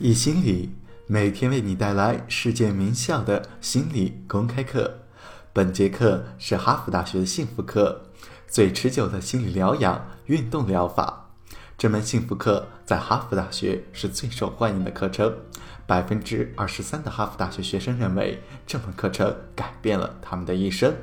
[0.00, 0.72] 易心理
[1.08, 5.00] 每天为你带来世界名校的心理公开课。
[5.52, 8.00] 本节课是哈佛大学的幸福课，
[8.46, 11.30] 最持久的心理疗养运动疗法。
[11.76, 15.34] 这门幸福课在哈佛大学是最受欢迎的课程，
[15.84, 20.94] 百分之二十三的哈佛大学学生认为这门课程改变了他们的一生。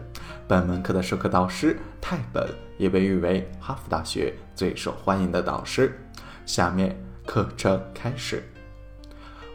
[0.48, 6.00] 本门课的授课导师泰本也被誉为哈佛大学最受欢迎的导师。
[6.46, 8.42] 下面课程开始。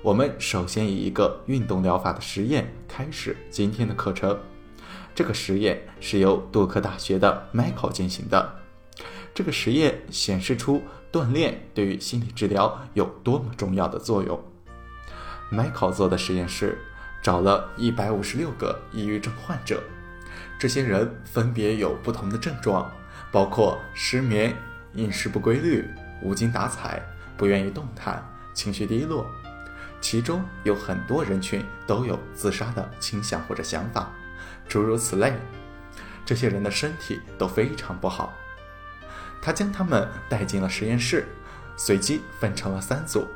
[0.02, 4.38] 我们首先以一个运动疗法的实验开始今天的课程。
[5.14, 8.50] 这个实验是由杜克大学的 Michael 进行的。
[9.34, 14.42] 这个实验显示出锻炼对于心理治疗有多么重要的作用。
[15.52, 16.78] Michael 做的实验是
[17.22, 19.82] 找了一百五十六个抑郁症患者，
[20.58, 22.90] 这些人分别有不同的症状，
[23.30, 24.56] 包括失眠、
[24.94, 25.86] 饮食不规律、
[26.22, 27.02] 无精打采、
[27.36, 29.26] 不愿意动弹、情绪低落。
[30.00, 34.10] 其中有很多人群都有自杀的倾向或者想法，
[34.68, 35.34] 诸如此类。
[36.24, 38.32] 这些人的身体都非常不好。
[39.42, 41.26] 他将他们带进了实验室，
[41.76, 43.26] 随机分成了三组：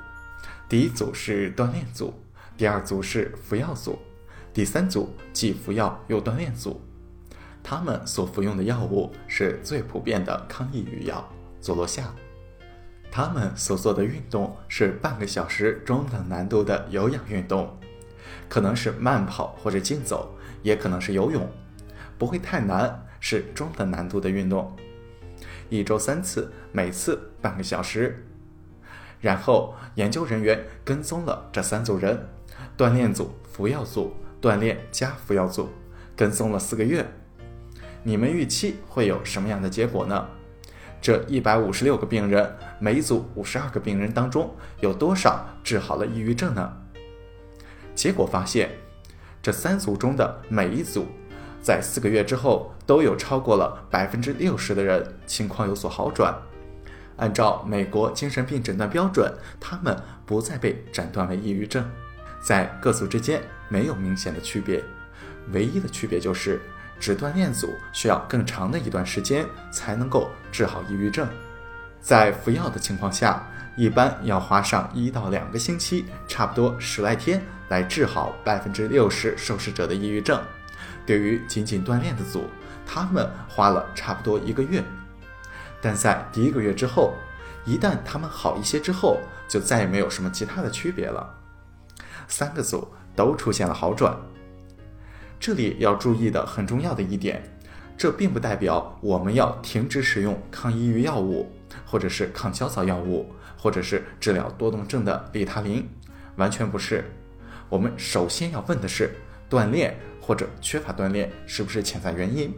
[0.69, 2.15] 第一组是锻炼组，
[2.57, 3.99] 第二组是服药组，
[4.53, 6.81] 第三组既服药又锻炼组。
[7.63, 11.27] 他们所服用的药物是最普遍的抗抑郁药
[11.61, 12.05] 佐罗夏。
[13.17, 17.79] 他们所做的运动是半个小时中等难度的有氧运动，
[18.49, 20.35] 可能是慢跑或者竞走，
[20.65, 21.49] 也可能是游泳，
[22.19, 24.75] 不会太难，是中等难度的运动。
[25.69, 28.27] 一周三次，每次半个小时。
[29.21, 32.19] 然后研究人员跟踪了这三组人：
[32.77, 34.13] 锻炼组、服药组、
[34.43, 35.69] 锻炼加服药组，
[36.17, 37.07] 跟踪了四个月。
[38.03, 40.27] 你们预期会有什么样的结果呢？
[41.05, 46.73] 这一百五十六个病人，每组五十二个病人当中，有多少治好了抑郁症呢？
[47.95, 48.71] 结果发现，
[49.43, 51.07] 这三组中的每一组，
[51.61, 56.35] 在四个月之后，都有超过了百分之六十的人情况有所好转。
[57.19, 59.95] 按照美国精神病诊断标准，他们
[60.25, 61.87] 不再被诊断为抑郁症。
[62.41, 64.83] 在各组之间没有明显的区别，
[65.53, 66.63] 唯一的区别就是。
[67.05, 71.29] 只锻炼组需要更长的一段时间才能够治好抑郁症，
[72.01, 80.43] 在服药的情况下，一般要花上一到两个星期，差不多十来天来治好百分之六十受试者的抑郁症。
[81.05, 82.49] 对于仅仅锻炼的组，
[82.87, 84.83] 他们花了差不多一个月。
[85.83, 87.13] 但在第一个月之后，
[87.67, 91.35] 一旦他们好一些之后，就再也没有什么其他的区别了。
[92.29, 94.17] 三个组都出现了好转。
[95.45, 97.43] 这里要注意的很重要的一点，
[97.99, 101.53] 这并不代表我们要停止使用抗抑郁药物，
[101.85, 105.87] 或者是抗焦躁药物，或者是治疗多动症的利他林，
[106.37, 107.05] 完全不是。
[107.69, 109.11] 我们首先要问的是，
[109.51, 112.51] 锻炼或者缺乏锻炼是不是潜在原因？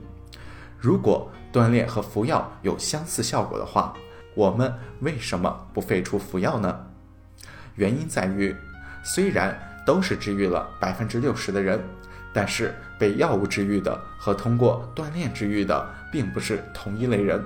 [0.79, 3.93] 如果锻炼和服药有相似效果的话，
[4.37, 6.87] 我们为什么不废除服药呢？
[7.75, 8.55] 原因在于，
[9.03, 11.81] 虽然都是治愈了百分之六十的人。
[12.37, 17.43] 但是被药物治愈的和通过锻炼治愈的并不是同一类人，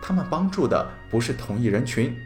[0.00, 2.16] 他们帮助的不是同一人群。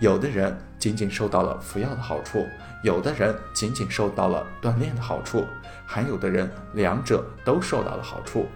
[0.00, 2.48] 有的人仅仅受到了服药的好处，
[2.82, 5.46] 有的人仅仅受到了锻炼的好处，
[5.84, 8.48] 还有的人两者都受到了好处。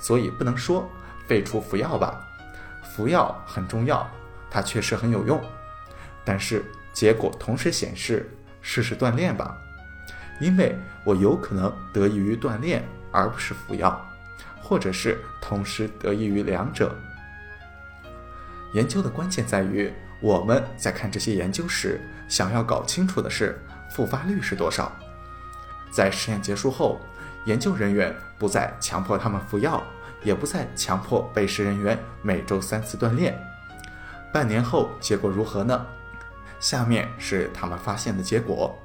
[0.00, 0.90] 所以不能说
[1.28, 2.26] 废除服药吧，
[2.82, 4.04] 服药很重要，
[4.50, 5.40] 它确实很有用。
[6.24, 8.28] 但是结果同时显示，
[8.60, 9.56] 试试锻炼吧。
[10.40, 14.04] 因为我有可能得益于锻炼，而不是服药，
[14.62, 16.94] 或者是同时得益于两者。
[18.72, 24.90] 研究的关键在于，我们在看这些研究时，想要搞清楚的是复发率是多少。
[25.90, 27.00] 在实验结束后，
[27.46, 29.82] 研究人员不再强迫他们服药，
[30.22, 33.36] 也不再强迫被试人员每周三次锻炼。
[34.32, 35.84] 半年后，结果如何呢？
[36.60, 38.78] 下面是他们发现的结果。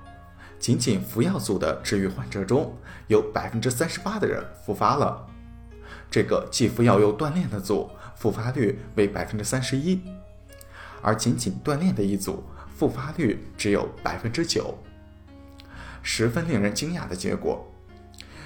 [0.66, 2.76] 仅仅服药组的治愈患者中
[3.06, 5.28] 有百分之三十八的人复发了，
[6.10, 10.02] 这个既服药又锻炼的组复发率为百分之三十一，
[11.04, 12.44] 而仅仅锻炼的一组
[12.76, 14.76] 复发率只有百分之九，
[16.02, 17.64] 十分令人惊讶的结果。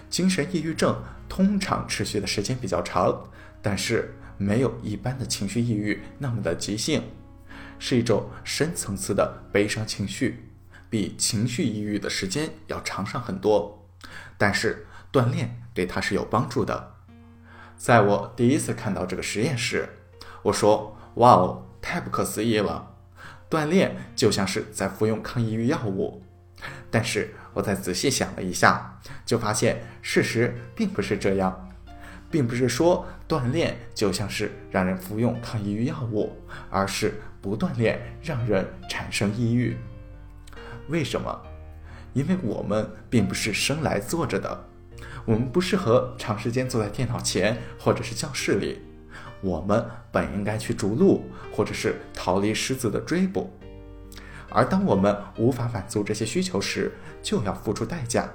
[0.10, 3.18] 精神抑郁症通常持续的时间比较长，
[3.62, 7.02] 但是没有一般的情绪抑郁那么的急性，
[7.80, 10.49] 是一种深层次的悲伤情绪。
[10.90, 13.88] 比情绪抑郁的时间要长上很多，
[14.38, 16.96] 但是锻炼对他是有帮助的。
[17.78, 19.88] 在我第一次看到这个实验时，
[20.42, 22.96] 我说：“哇哦，太不可思议了！
[23.50, 26.24] 锻炼就像是在服用抗抑郁药物。
[26.92, 31.70] 但是我再仔细想了一下，就发现事实并不是这样，
[32.30, 36.36] 并不是说锻炼就像是让人服用抗抑郁药物，
[36.70, 39.78] 而是不锻炼让人产生抑郁。
[40.88, 41.42] 为什么？
[42.14, 44.66] 因为我们并不是生来坐着的，
[45.26, 48.82] 我们不适合长时间坐在电脑前或者是教室里，
[49.42, 51.24] 我们本应该去逐鹿，
[51.56, 53.54] 或者是逃离狮子的追捕。
[54.50, 58.28] 而当我们无法满足这些需求时，就要付出代价。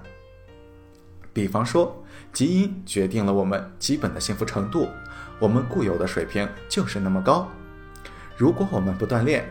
[1.32, 4.88] 比方说，基因决定了我们基本的幸福程度，
[5.40, 7.50] 我们固有的水平就是那么高。
[8.36, 9.44] 如果我们不锻炼，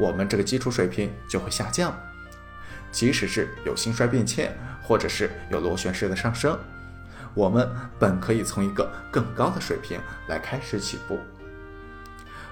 [0.00, 1.96] 我们这个基础水平就会下降。
[2.90, 6.58] 即使是有心衰变欠，或者是有螺旋式的上升，
[7.34, 7.68] 我们
[7.98, 11.18] 本可以从一个更高的水平来开始起步。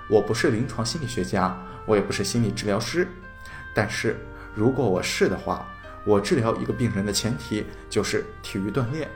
[0.08, 3.08] 我不是临床心理学家，我也不是心理治疗师。
[3.74, 4.16] 但是，
[4.54, 5.66] 如果我是的话，
[6.04, 9.08] 我治疗一个病人的前提就是体育锻炼，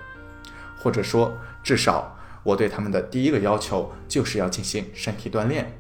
[0.77, 5.79] 或者说，至少我对他们的第一个要求就是要进行身体锻炼，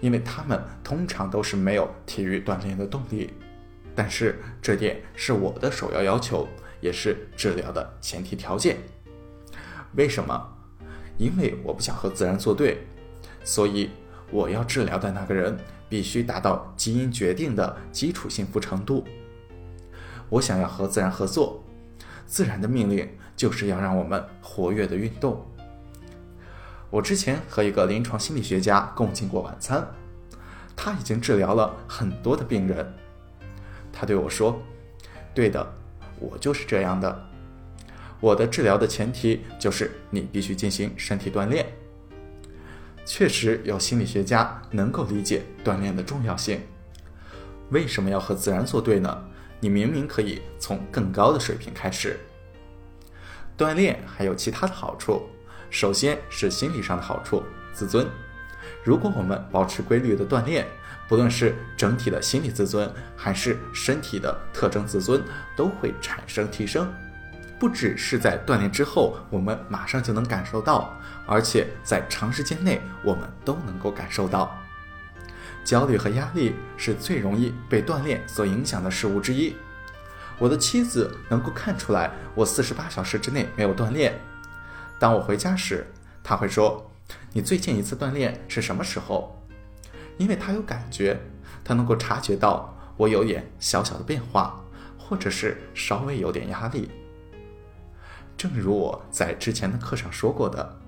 [0.00, 3.34] 因为他们通常都是没有体育锻炼的动力。
[3.96, 6.46] 但是这点是我的首要要求，
[6.80, 8.76] 也是治疗的前提条件。
[9.96, 10.56] 为什么？
[11.18, 12.86] 因为我不想和自然作对，
[13.42, 13.90] 所以
[14.30, 15.58] 我要治疗的那个人。
[15.88, 19.04] 必须达到基因决定的基础幸福程度。
[20.28, 21.62] 我想要和自然合作，
[22.26, 25.46] 自然的命令就是要让我们活跃的运动。
[26.90, 29.86] 我之前和一个临床心理学家共进过晚餐，
[30.74, 32.92] 他已经治疗了很多的病人。
[33.98, 34.60] 他对我说
[35.34, 35.66] ：“对的，
[36.20, 37.28] 我就是这样的。
[38.20, 41.64] 我的治疗的前提就是你必须进行身体锻炼。”
[43.06, 46.60] 确实有心理学家能够理解锻炼的重要性。
[47.70, 49.24] 为什么要和自然作对呢？
[49.60, 52.18] 你明明可以从更高的水平开始。
[53.56, 55.22] 锻炼还有其他的好处，
[55.70, 58.06] 首先是心理上的好处，自尊。
[58.84, 60.66] 如果我们保持规律的锻炼，
[61.08, 65.22] 不论是整体的心理自尊，还是身体的特征自尊，
[65.54, 66.92] 都会产生提升。
[67.58, 70.92] 不只是在锻炼之后，我们马上就能感受到，
[71.26, 74.58] 而且在长时间内，我们都能够感受到。
[75.64, 79.56] 焦虑和压力是最容易被锻炼所影响的事物之一。
[80.38, 84.20] 我的妻子能够看出来，我四十八小时之内没有锻炼。
[84.98, 85.86] 当我回家时，
[86.22, 86.90] 她会说
[87.32, 89.32] ：“你最近一次锻炼是什么时候？”
[90.18, 91.20] 因为他有感觉，
[91.64, 94.62] 他能够察觉到我有点小小的变化，
[94.98, 96.90] 或者是稍微有点压力。
[98.36, 100.78] 正如我在之前的课上说过的，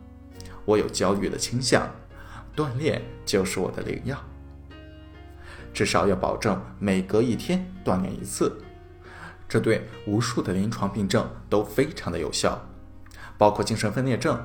[0.65, 1.91] 我有焦虑的倾向，
[2.55, 4.19] 锻炼就是我的灵药。
[5.73, 8.61] 至少要保证每隔一天锻炼一次，
[9.49, 12.61] 这对无数的临床病症都非常的有效，
[13.37, 14.39] 包括精神分裂症。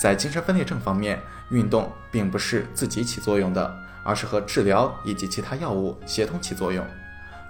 [0.00, 1.20] 在精神分裂症方面，
[1.50, 3.76] 运动并不是自己起作用的，
[4.06, 6.86] 而是和治疗以及其他药物协同起作用，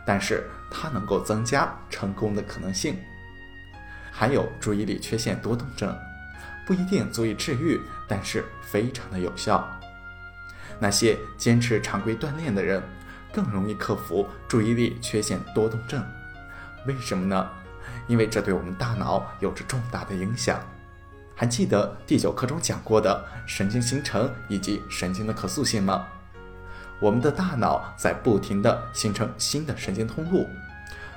[0.06, 2.96] 但是它能够增加成功的可能性。
[4.10, 5.94] 还有注意力缺陷多动症，
[6.66, 9.68] 不一定足以治愈，但是非常的有效。
[10.78, 12.82] 那些坚持常规锻炼的人，
[13.30, 16.02] 更容易克服注意力缺陷多动症。
[16.86, 17.50] 为什么呢？
[18.06, 20.58] 因为这对我们大脑有着重大的影响。
[21.34, 26.06] 还记得第九课中讲过的神经形成以及神经的可塑性吗？
[27.00, 30.48] 我们的大脑在不停地形成新的神经通路，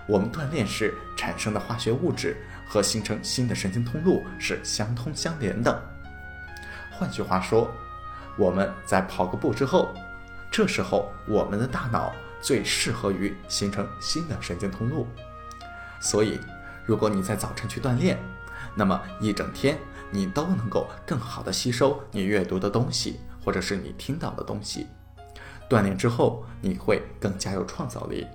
[0.08, 2.38] 我们锻炼时产生的化学物质。
[2.72, 5.84] 和形成新的神经通路是相通相连的。
[6.92, 7.68] 换句话说，
[8.38, 9.92] 我们在跑个步之后，
[10.52, 15.08] 这时候我们的大脑最适合于形成新的神经通路。
[16.00, 16.40] 所以，
[16.86, 18.20] 如果你在早晨去锻炼，
[18.76, 19.76] 那么一整天
[20.12, 24.86] 你都能够更好的吸收你阅读的东西，或者是你听到的东西。
[25.70, 28.26] 锻炼之后，你会更加有创造力。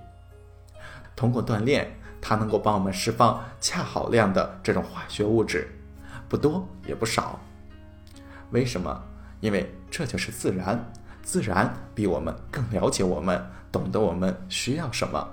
[1.15, 1.91] 通过锻炼。
[2.27, 5.69] 它能够帮我们释放恰好量的这种化学物质，
[6.27, 7.39] 不多也不少。
[8.49, 9.03] 为什么？
[9.41, 15.29] 因为这就是自然，自然比我们更了解我们，懂得我们需要什么。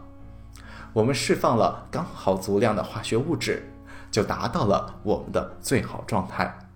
[0.92, 3.66] 我们释放了刚好足量的化学物质，
[4.10, 6.68] 就达到了我们的最好状态。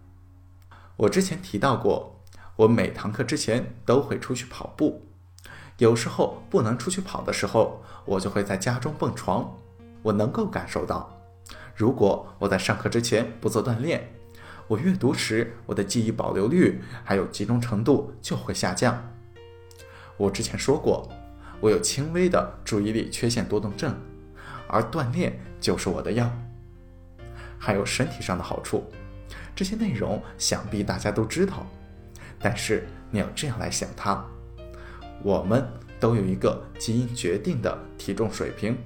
[0.96, 2.22] 我之前提到过，
[2.56, 5.05] 我每堂课之前都会出去跑步，
[5.78, 9.56] 有时候不能出去跑的时候，我就会在家中蹦床。
[10.02, 11.20] 我能够感受到，
[11.74, 14.08] 如果我在上课之前不做锻炼，
[14.68, 19.02] 我阅读时我的记忆保留率还有集中程度就会下降。
[20.16, 21.08] 我之前说过，
[21.60, 23.94] 我有轻微的注意力缺陷多动症，
[24.68, 26.30] 而锻炼就是我的药。
[27.58, 28.84] 还有身体上的好处，
[29.54, 31.66] 这些内容想必大家都知道。
[32.38, 34.24] 但是你要这样来想它：
[35.22, 35.66] 我们
[35.98, 38.78] 都有一个基因决定的体重水平，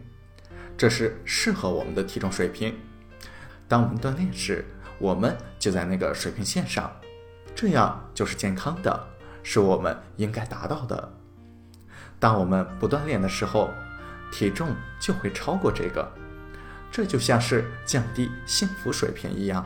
[0.76, 2.74] 这是适合我们的体重水平。
[3.68, 4.64] 当我们锻炼时，
[4.98, 6.90] 我们就在那个水平线上，
[7.54, 9.08] 这样就是健康的，
[9.42, 11.12] 是我们应该达到的。
[12.18, 13.70] 当我们不锻炼的时候，
[14.32, 16.06] 体重就会超过这个，
[16.90, 19.64] 这就像是降低幸福水平一样。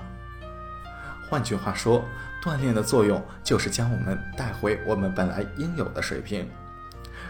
[1.28, 2.04] 换句话说，
[2.43, 6.49] 锻炼的作用就是将我们带回我们本来应有的水平。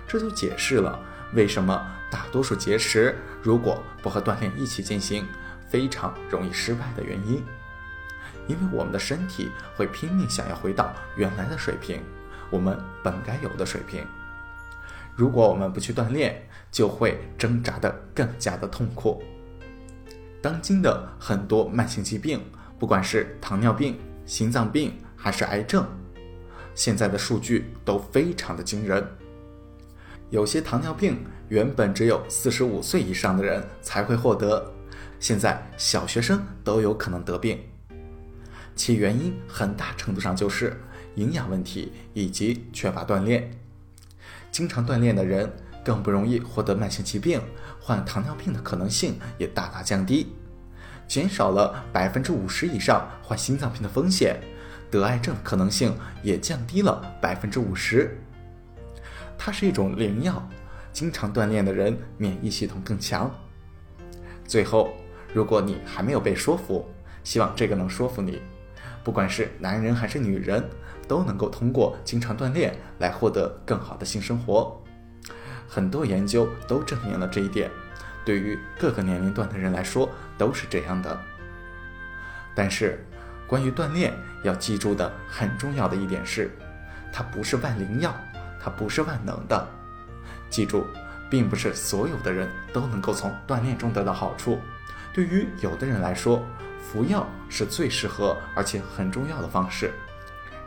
[0.06, 0.98] 这就解释了
[1.32, 5.26] 为什么大多数节食如果不和锻炼一起进行，
[5.68, 7.42] 非常容易失败的原因。
[8.46, 12.02] 因为我们的身体会拼命想要回到原来的水平，
[12.50, 14.04] 我们本该有的水平。
[15.16, 19.22] 如果我们不去锻炼，就会挣扎得更加的痛苦。
[20.42, 22.44] 当今的很多慢性疾病，
[22.78, 25.87] 不管是糖尿病、心脏病还是癌症，
[26.75, 29.07] 现在的数据都非常的惊人。
[30.31, 34.73] 有些糖尿病原本只有四十五岁以上的人才会获得，
[35.21, 37.59] 现在小学生都有可能得病。
[38.75, 40.76] 其原因很大程度上就是
[41.14, 43.49] 营养问题以及缺乏锻炼。
[44.50, 45.52] 经常锻炼的人
[45.85, 47.40] 更不容易获得慢性疾病，
[47.81, 50.33] 患糖尿病的可能性也大大降低，
[51.06, 54.40] 减少了百分之五十以上患心脏病的风险，
[54.90, 58.18] 得癌症可能性也降低了百分之五十。
[59.37, 60.49] 它是一种灵药，
[60.92, 63.30] 经常锻炼的人免疫系统更强。
[64.46, 64.94] 最后，
[65.32, 66.88] 如果你还没有被说服，
[67.23, 68.40] 希望这个能说服你。
[69.02, 70.64] 不管是男人还是女人，
[71.06, 74.80] 都能够通过经常锻炼来获得更好的性生活。
[75.68, 77.70] 很多研究都证明了这一点，
[78.25, 81.21] 对于各个年龄段的人来说都是这样的。
[82.54, 83.04] 但是，
[83.47, 86.50] 关于锻炼要记住的很重要的一点是，
[87.12, 88.14] 它不是万灵药，
[88.62, 89.69] 它不是万能的。
[90.49, 90.87] 记住，
[91.28, 94.61] 并不是所有的人都能够从锻炼中得到好处。
[95.12, 96.43] 对于有的人来说，
[96.81, 99.93] 服药是最适合而且很重要的方式。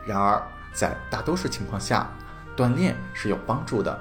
[0.06, 2.10] 然而，在大多数情况下，
[2.56, 3.98] 锻炼是有帮助的。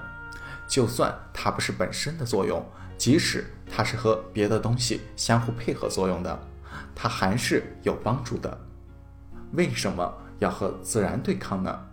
[0.68, 2.64] 就算它不是本身的作用，
[2.98, 6.40] 即使它是和别的东西相互配合作用的，
[6.94, 8.58] 它还是有帮助的。
[9.54, 11.88] 为什么要和自然对抗呢？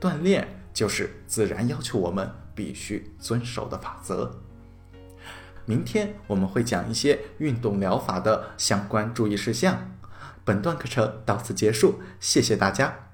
[0.00, 4.40] 锻炼就是自然要求我们必须遵守的法则。
[5.64, 9.92] 明天我们会讲一些运动疗法的相关注意事项。
[10.44, 13.11] 本段课程到此结束，谢谢大家。